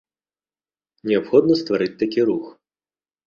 Неабходна 1.09 1.53
стварыць 1.61 1.99
такі 2.01 2.25
рух. 2.31 2.45